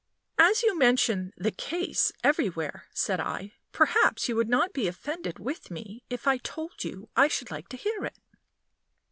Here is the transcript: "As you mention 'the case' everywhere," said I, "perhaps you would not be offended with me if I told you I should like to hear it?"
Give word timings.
"As 0.39 0.63
you 0.63 0.75
mention 0.75 1.31
'the 1.37 1.51
case' 1.51 2.11
everywhere," 2.23 2.87
said 2.91 3.19
I, 3.19 3.53
"perhaps 3.71 4.27
you 4.27 4.35
would 4.35 4.49
not 4.49 4.73
be 4.73 4.87
offended 4.87 5.37
with 5.37 5.69
me 5.69 6.01
if 6.09 6.25
I 6.25 6.37
told 6.37 6.83
you 6.83 7.09
I 7.15 7.27
should 7.27 7.51
like 7.51 7.69
to 7.69 7.77
hear 7.77 8.05
it?" 8.05 8.17